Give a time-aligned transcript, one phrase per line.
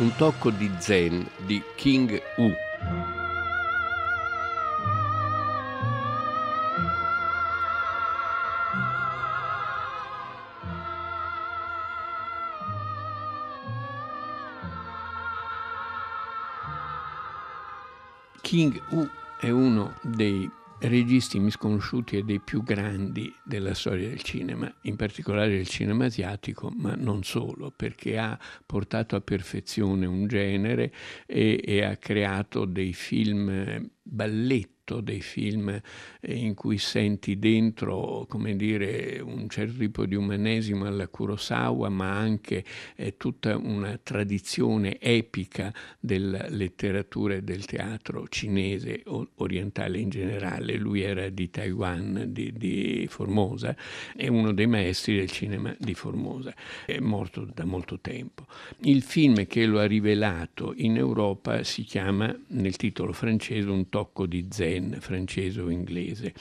[0.00, 2.50] Un tocco di zen di King U.
[18.40, 19.06] King U
[19.38, 25.50] è uno dei registi misconosciuti e dei più grandi della storia del cinema, in particolare
[25.50, 30.92] del cinema asiatico, ma non solo, perché ha portato a perfezione un genere
[31.26, 35.80] e, e ha creato dei film balletti dei film
[36.22, 42.64] in cui senti dentro, come dire, un certo tipo di umanesimo alla Kurosawa, ma anche
[42.96, 49.04] eh, tutta una tradizione epica della letteratura e del teatro cinese
[49.36, 50.76] orientale in generale.
[50.76, 53.76] Lui era di Taiwan, di, di Formosa,
[54.16, 58.46] è uno dei maestri del cinema di Formosa, è morto da molto tempo.
[58.80, 64.26] Il film che lo ha rivelato in Europa si chiama, nel titolo francese, Un tocco
[64.26, 66.32] di zen Pen, francese o inglese.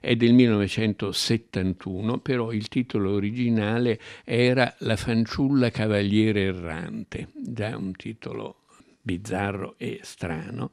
[0.00, 8.60] È del 1971, però il titolo originale era La fanciulla cavaliere errante, già un titolo
[9.00, 10.70] bizzarro e strano.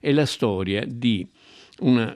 [0.00, 1.28] È la storia di
[1.80, 2.14] una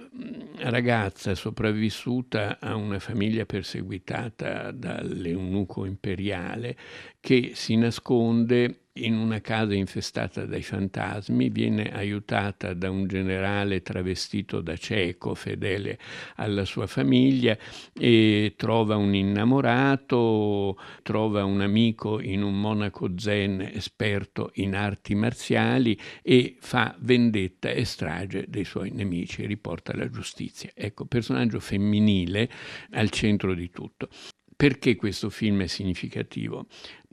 [0.59, 6.77] ragazza sopravvissuta a una famiglia perseguitata dall'eunuco imperiale
[7.21, 14.61] che si nasconde in una casa infestata dai fantasmi, viene aiutata da un generale travestito
[14.61, 15.99] da cieco, fedele
[16.37, 17.57] alla sua famiglia,
[17.93, 25.99] e trova un innamorato, trova un amico in un monaco zen esperto in arti marziali
[26.23, 30.71] e fa vendetta e strage dei suoi nemici riporta la giustizia.
[30.75, 32.51] Ecco, personaggio femminile
[32.91, 34.09] al centro di tutto.
[34.55, 36.67] Perché questo film è significativo?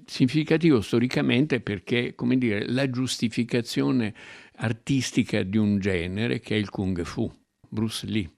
[0.06, 4.14] Significativo storicamente perché, come dire, la giustificazione
[4.56, 7.30] artistica di un genere che è il kung fu,
[7.68, 8.32] Bruce Lee.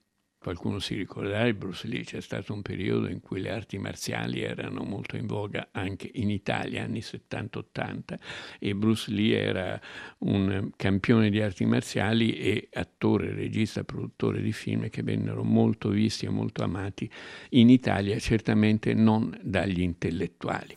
[0.45, 4.43] Qualcuno si ricorderà di Bruce Lee, c'è stato un periodo in cui le arti marziali
[4.43, 8.19] erano molto in voga anche in Italia, anni 70-80,
[8.59, 9.81] e Bruce Lee era
[10.19, 16.27] un campione di arti marziali e attore, regista, produttore di film che vennero molto visti
[16.27, 17.09] e molto amati
[17.49, 20.75] in Italia, certamente non dagli intellettuali.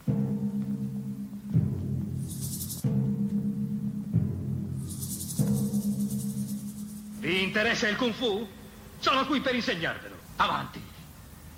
[7.21, 8.57] Vi interessa il Kung Fu?
[9.01, 10.17] Sono qui per insegnarvelo.
[10.37, 10.83] Avanti.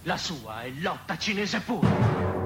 [0.02, 2.39] La sua è lotta cinese pura.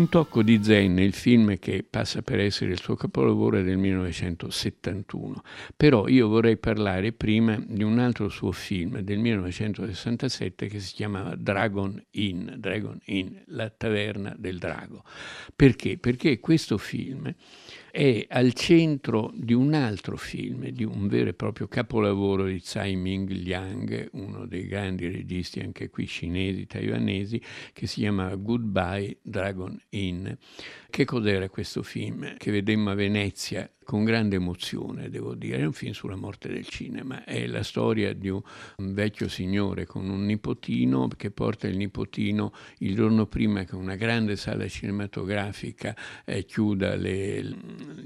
[0.00, 3.76] Un tocco di zen, il film che passa per essere il suo capolavoro è del
[3.76, 5.42] 1971,
[5.76, 11.34] però io vorrei parlare prima di un altro suo film del 1967 che si chiamava
[11.36, 15.04] Dragon Inn, Dragon Inn, la taverna del drago.
[15.54, 15.98] Perché?
[15.98, 17.30] Perché questo film
[17.90, 22.94] è al centro di un altro film, di un vero e proprio capolavoro di Tsai
[22.94, 29.78] Ming Liang, uno dei grandi registi anche qui cinesi, taiwanesi, che si chiama Goodbye Dragon
[29.90, 30.28] Inn.
[30.90, 35.58] Che cos'era questo film che vedemmo a Venezia con grande emozione, devo dire.
[35.58, 38.40] È un film sulla morte del cinema, è la storia di un,
[38.76, 44.36] vecchio signore con un nipotino che porta il nipotino il giorno prima che una grande
[44.36, 47.56] sala cinematografica eh, chiuda, le,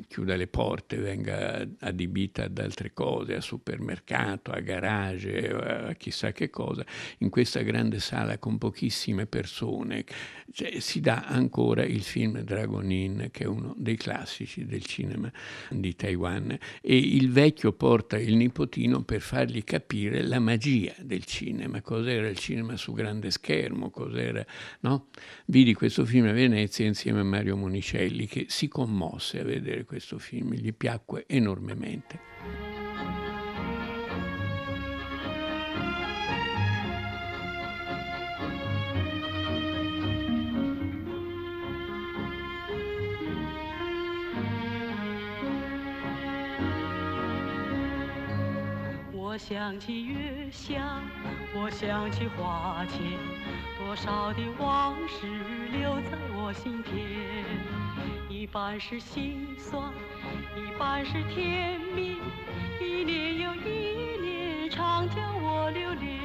[0.08, 6.48] chiuda le porte, venga adibita ad altre cose, a supermercato, a garage, a chissà che
[6.48, 6.82] cosa,
[7.18, 10.04] in questa grande sala con pochissime persone
[10.50, 15.30] cioè, si dà ancora il film Dragon Inn, che è uno dei classici del cinema
[15.70, 21.80] di Taiwan e il vecchio porta il nipotino per fargli capire la magia del cinema,
[21.80, 24.44] cos'era il cinema su grande schermo, cos'era,
[24.80, 25.08] no?
[25.46, 30.18] Vidi questo film a Venezia insieme a Mario Monicelli che si commosse a vedere questo
[30.18, 32.83] film, gli piacque enormemente.
[49.36, 51.02] 想起月下，
[51.54, 53.00] 我想起花前，
[53.78, 55.26] 多少的往事
[55.72, 56.94] 留在我心田。
[58.28, 59.92] 一半是心酸，
[60.56, 62.16] 一半是甜蜜，
[62.80, 63.68] 一年又一
[64.20, 66.22] 年，常叫我留恋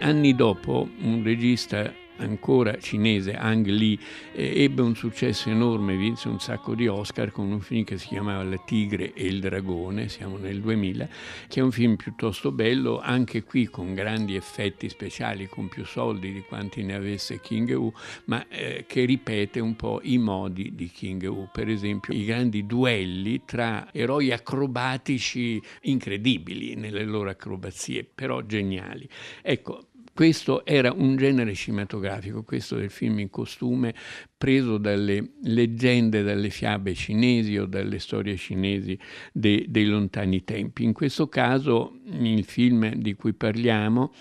[0.00, 3.98] ，Anni dopo, un regista ancora cinese, Ang Lee,
[4.32, 8.42] ebbe un successo enorme, vinse un sacco di Oscar con un film che si chiamava
[8.44, 11.08] La tigre e il dragone, siamo nel 2000,
[11.48, 16.32] che è un film piuttosto bello, anche qui con grandi effetti speciali, con più soldi
[16.32, 17.92] di quanti ne avesse King Wu,
[18.24, 22.66] ma eh, che ripete un po' i modi di King Wu, per esempio i grandi
[22.66, 29.08] duelli tra eroi acrobatici incredibili nelle loro acrobazie, però geniali.
[29.42, 29.87] Ecco,
[30.18, 33.94] questo era un genere cinematografico, questo del film in costume,
[34.36, 38.98] preso dalle leggende, dalle fiabe cinesi o dalle storie cinesi
[39.32, 40.82] de, dei lontani tempi.
[40.82, 44.12] In questo caso, il film di cui parliamo,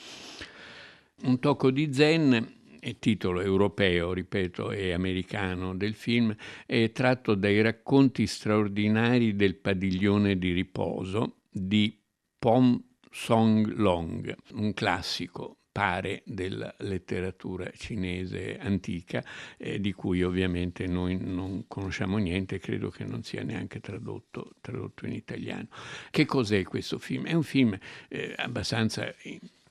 [1.24, 2.48] Un tocco di zen,
[2.80, 6.32] il titolo europeo, ripeto, e americano del film,
[6.68, 12.00] è tratto dai racconti straordinari del padiglione di riposo di
[12.38, 12.80] Pom
[13.10, 19.24] Song Long, un classico pare della letteratura cinese antica,
[19.58, 25.06] eh, di cui ovviamente noi non conosciamo niente, credo che non sia neanche tradotto, tradotto
[25.06, 25.68] in italiano.
[26.10, 27.28] Che cos'è questo film?
[27.28, 27.78] È un film
[28.08, 29.14] eh, abbastanza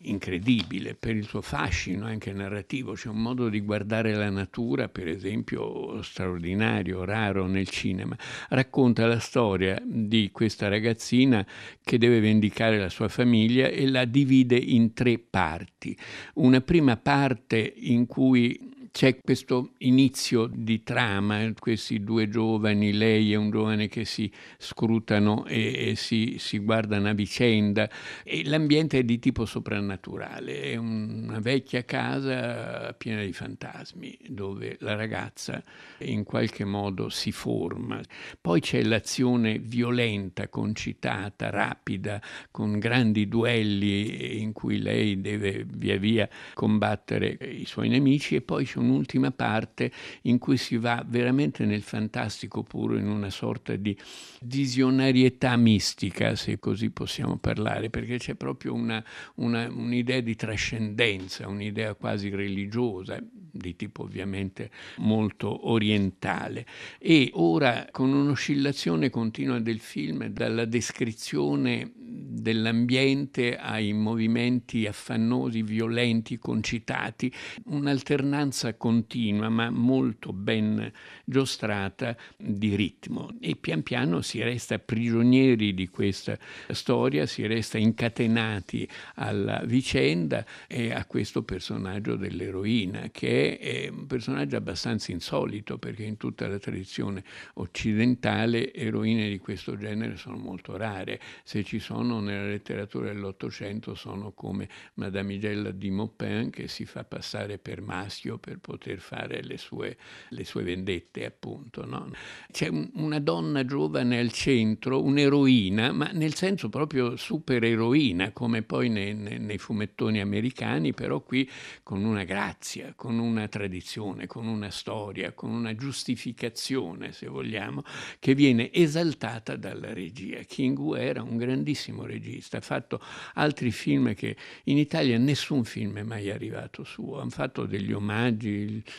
[0.01, 5.09] incredibile per il suo fascino anche narrativo, c'è un modo di guardare la natura, per
[5.09, 8.17] esempio, straordinario, raro nel cinema.
[8.49, 11.47] Racconta la storia di questa ragazzina
[11.83, 15.97] che deve vendicare la sua famiglia e la divide in tre parti.
[16.35, 23.37] Una prima parte in cui c'è questo inizio di trama, questi due giovani, lei e
[23.37, 27.91] un giovane che si scrutano e, e si, si, guardano a vicenda
[28.25, 34.95] e l'ambiente è di tipo soprannaturale, è una vecchia casa piena di fantasmi dove la
[34.95, 35.63] ragazza
[35.99, 38.01] in qualche modo si forma.
[38.41, 42.19] Poi c'è l'azione violenta, concitata, rapida,
[42.51, 48.65] con grandi duelli in cui lei deve via via combattere i suoi nemici e poi
[48.65, 49.91] c'è un un'ultima parte
[50.23, 53.97] in cui si va veramente nel fantastico puro, in una sorta di
[54.43, 59.05] visionarietà mistica, se così possiamo parlare, perché c'è proprio una,
[59.37, 63.19] una, un'idea di trascendenza, un'idea quasi religiosa,
[63.57, 66.67] di tipo ovviamente molto orientale.
[66.99, 77.33] E ora con un'oscillazione continua del film, dalla descrizione dell'ambiente ai movimenti affannosi, violenti, concitati,
[77.67, 80.91] un'alternanza continua ma molto ben
[81.25, 83.31] giostrata di ritmo.
[83.41, 86.39] E pian piano si resta prigionieri di questa
[86.71, 94.57] storia, si resta incatenati alla vicenda e a questo personaggio dell'eroina che è un personaggio
[94.57, 97.25] abbastanza insolito perché in tutta la tradizione
[97.55, 104.33] occidentale eroine di questo genere sono molto rare, se ci sono nella letteratura dell'Ottocento sono
[104.33, 109.97] come Madamigella di Maupin che si fa passare per maschio per poter fare le sue,
[110.31, 111.85] le sue vendette, appunto.
[111.85, 112.11] No?
[112.51, 118.89] C'è un, una donna giovane al centro, un'eroina, ma nel senso proprio supereroina, come poi
[118.89, 121.49] nei, nei, nei fumettoni americani, però qui
[121.83, 127.83] con una grazia, con una tradizione, con una storia, con una giustificazione, se vogliamo,
[128.19, 130.41] che viene esaltata dalla regia.
[130.41, 133.01] King Wu era un grandissimo regista, ha fatto
[133.35, 138.46] altri film che in Italia nessun film è mai arrivato suo, hanno fatto degli omaggi,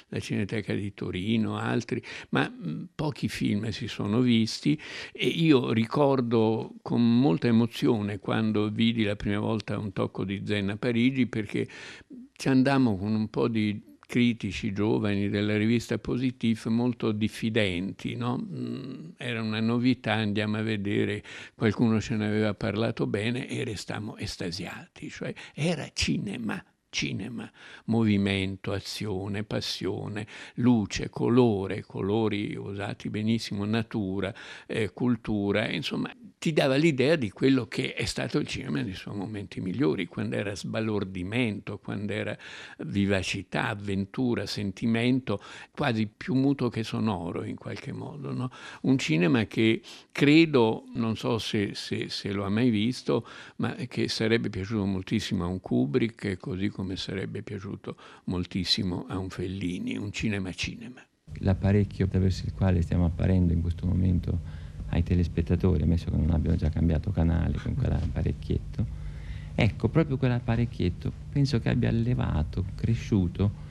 [0.09, 4.79] la Cineteca di Torino, altri, ma mm, pochi film si sono visti
[5.11, 10.69] e io ricordo con molta emozione quando vidi la prima volta un tocco di Zen
[10.69, 11.67] a Parigi perché
[12.33, 18.37] ci andammo con un po' di critici giovani della rivista Positif molto diffidenti, no?
[18.37, 21.21] Mm, era una novità, andiamo a vedere,
[21.53, 27.51] qualcuno ce ne aveva parlato bene e restammo estasiati, cioè era cinema cinema,
[27.85, 34.33] movimento, azione, passione, luce, colore, colori usati benissimo, natura,
[34.65, 39.15] eh, cultura, insomma ti dava l'idea di quello che è stato il cinema nei suoi
[39.15, 42.37] momenti migliori, quando era sbalordimento, quando era
[42.79, 45.41] vivacità, avventura, sentimento,
[45.71, 48.31] quasi più muto che sonoro in qualche modo.
[48.31, 48.51] No?
[48.81, 53.25] Un cinema che credo, non so se, se, se, lo ha mai visto,
[53.57, 59.29] ma che sarebbe piaciuto moltissimo a un Kubrick, così come sarebbe piaciuto moltissimo a un
[59.29, 61.03] Fellini, un cinema-cinema.
[61.39, 66.57] L'apparecchio attraverso il quale stiamo apparendo in questo momento ai telespettatori, ammesso che non abbiano
[66.57, 68.85] già cambiato canale con quell'apparecchietto,
[69.55, 73.65] ecco, proprio quell'apparecchietto penso che abbia allevato, cresciuto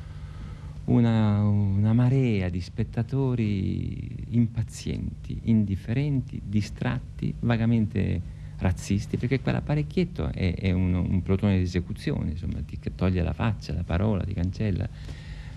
[0.87, 10.95] una, una, marea di spettatori impazienti, indifferenti, distratti, vagamente razzisti, perché quell'apparecchietto è, è un,
[10.95, 14.89] un, plotone di esecuzione, insomma, ti toglie la faccia, la parola, ti cancella.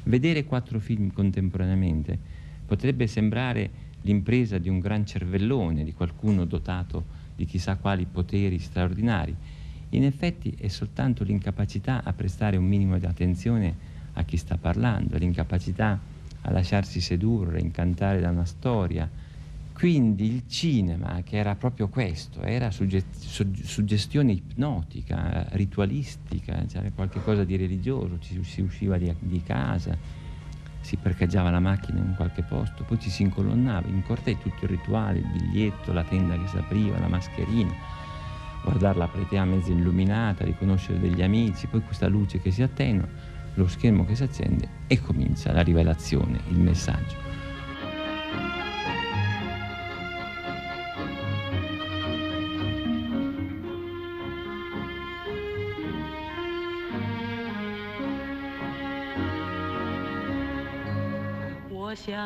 [0.04, 2.18] Vedere quattro film contemporaneamente
[2.66, 9.36] potrebbe sembrare l'impresa di un gran cervellone, di qualcuno dotato di chissà quali poteri straordinari.
[9.90, 13.76] In effetti è soltanto l'incapacità a prestare un minimo di attenzione
[14.14, 16.00] a chi sta parlando, l'incapacità
[16.42, 19.10] a lasciarsi sedurre, incantare da una storia,
[19.80, 28.20] quindi il cinema, che era proprio questo, era suggestione ipnotica, ritualistica, c'era qualcosa di religioso,
[28.20, 29.98] ci, si usciva di, di, casa,
[30.90, 34.72] si parcheggiava la macchina in qualche posto, poi ci si incolonnava, in cortei tutto il
[34.72, 37.72] rituale, il biglietto, la tenda che si apriva, la mascherina,
[38.64, 43.08] guardare la platea mezza illuminata, riconoscere degli amici, poi questa luce che si attenua,
[43.54, 47.29] lo schermo che si accende e comincia la rivelazione, il messaggio.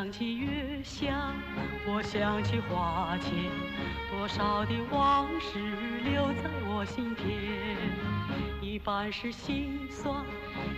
[0.04, 1.32] 想起月下，
[1.86, 3.32] 我想起花前，
[4.10, 5.58] 多少的往事
[6.04, 7.26] 留在我心田。
[8.60, 10.22] 一半是心酸，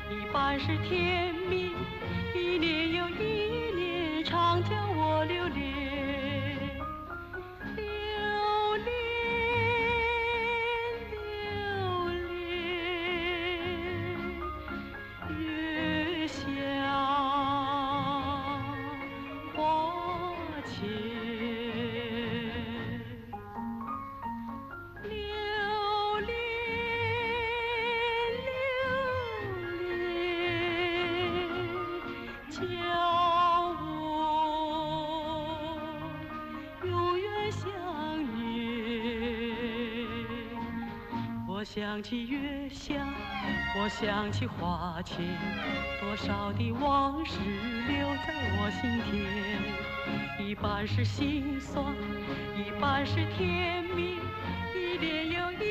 [0.09, 1.73] 一半是甜蜜，
[2.37, 5.86] 一年又一年，常叫我留恋。
[25.03, 25.11] 留
[26.21, 26.31] 恋，
[28.45, 28.49] 留
[29.87, 29.89] 恋，
[32.51, 32.57] 叫
[33.81, 33.83] 我
[36.85, 36.91] 永
[37.21, 37.63] 远想
[38.35, 38.39] 念。
[41.49, 42.95] 我想起月下，
[43.79, 45.17] 我想起花前，
[46.01, 47.39] 多少的往事
[47.89, 49.15] 留在我心田。
[50.47, 51.85] 一半是心酸，
[52.57, 54.17] 一半是甜蜜，
[54.77, 55.65] 一年又一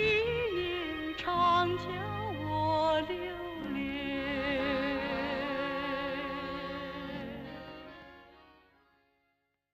[0.54, 2.15] 年长江。